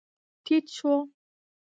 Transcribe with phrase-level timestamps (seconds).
[0.45, 0.93] ټيټ شو.